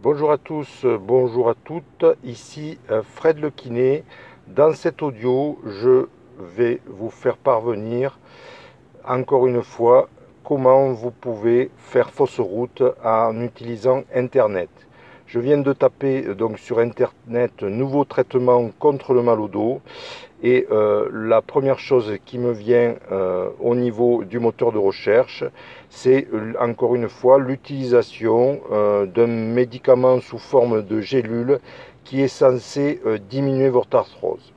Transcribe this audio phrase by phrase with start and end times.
[0.00, 4.04] Bonjour à tous, bonjour à toutes, ici euh, Fred Le Kiné.
[4.46, 6.06] Dans cet audio, je
[6.38, 8.16] vais vous faire parvenir
[9.04, 10.08] encore une fois
[10.44, 14.70] comment vous pouvez faire fausse route en utilisant Internet.
[15.28, 19.82] Je viens de taper euh, donc sur internet nouveau traitement contre le mal au dos
[20.42, 25.44] et euh, la première chose qui me vient euh, au niveau du moteur de recherche,
[25.90, 26.28] c'est
[26.58, 28.60] encore une fois l'utilisation
[29.14, 31.60] d'un médicament sous forme de gélule
[32.04, 34.52] qui est censé diminuer votre arthrose.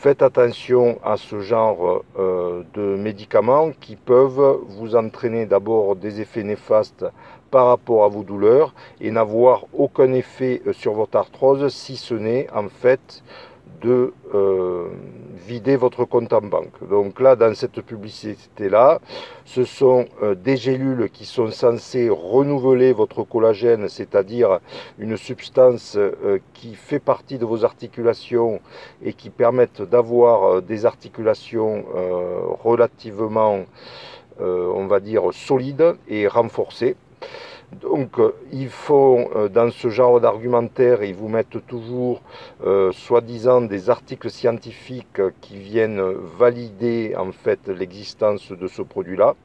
[0.00, 7.04] Faites attention à ce genre de médicaments qui peuvent vous entraîner d'abord des effets néfastes
[7.50, 12.14] par rapport à vos douleurs et n'avoir aucun effet euh, sur votre arthrose si ce
[12.14, 13.22] n'est en fait
[13.82, 14.88] de euh,
[15.46, 16.88] vider votre compte en banque.
[16.88, 19.00] Donc là, dans cette publicité-là,
[19.44, 24.60] ce sont euh, des gélules qui sont censées renouveler votre collagène, c'est-à-dire
[24.98, 25.98] une substance
[26.54, 28.60] qui fait partie de vos articulations
[29.02, 31.84] et qui permettent d'avoir des articulations
[32.62, 33.64] relativement,
[34.40, 36.96] on va dire, solides et renforcées.
[37.72, 42.20] Donc, euh, il faut, euh, dans ce genre d'argumentaire, ils vous mettent toujours,
[42.66, 46.02] euh, soi-disant, des articles scientifiques qui viennent
[46.38, 49.36] valider en fait l'existence de ce produit-là.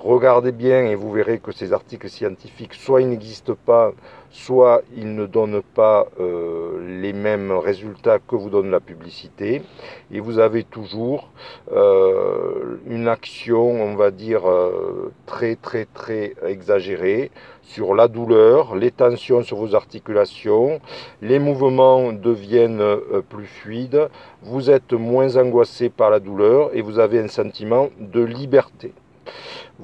[0.00, 3.92] Regardez bien et vous verrez que ces articles scientifiques, soit ils n'existent pas,
[4.30, 9.62] soit ils ne donnent pas euh, les mêmes résultats que vous donne la publicité.
[10.10, 11.30] Et vous avez toujours
[11.72, 17.30] euh, une action, on va dire, euh, très très très exagérée
[17.62, 20.80] sur la douleur, les tensions sur vos articulations,
[21.20, 22.84] les mouvements deviennent
[23.28, 24.08] plus fluides,
[24.42, 28.92] vous êtes moins angoissé par la douleur et vous avez un sentiment de liberté.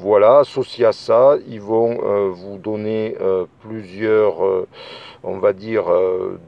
[0.01, 4.69] Voilà, associé à ça, ils vont euh, vous donner euh, plusieurs, euh,
[5.25, 5.87] on va dire,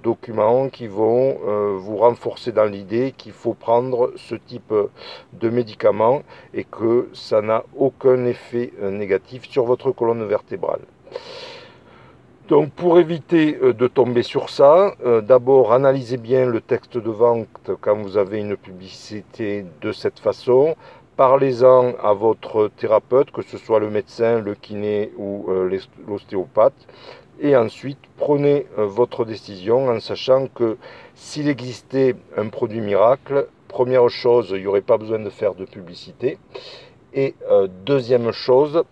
[0.04, 1.36] documents qui vont
[1.76, 4.72] vous renforcer dans l'idée qu'il faut prendre ce type
[5.32, 6.22] de médicament
[6.54, 10.82] et que ça n'a aucun effet négatif sur votre colonne vertébrale.
[12.48, 17.96] Donc pour éviter de tomber sur ça, d'abord analysez bien le texte de vente quand
[17.96, 20.76] vous avez une publicité de cette façon.
[21.20, 26.86] Parlez-en à votre thérapeute, que ce soit le médecin, le kiné ou euh, l'ostéopathe.
[27.42, 30.78] Et ensuite, prenez euh, votre décision en sachant que
[31.14, 35.66] s'il existait un produit miracle, première chose, il n'y aurait pas besoin de faire de
[35.66, 36.38] publicité.
[37.12, 38.82] Et euh, deuxième chose,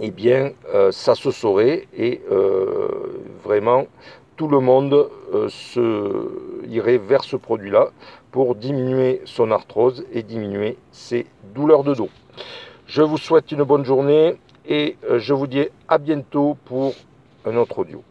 [0.00, 0.52] eh bien,
[0.92, 2.22] ça se saurait et
[3.42, 3.88] vraiment,
[4.36, 5.08] tout le monde
[5.48, 7.90] se irait vers ce produit-là
[8.30, 12.08] pour diminuer son arthrose et diminuer ses douleurs de dos.
[12.86, 16.94] Je vous souhaite une bonne journée et euh, je vous dis à bientôt pour
[17.44, 18.02] un autre audio.